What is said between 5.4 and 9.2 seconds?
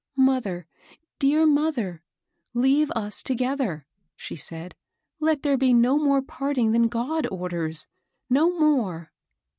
there be no more parting than God orders,— no more."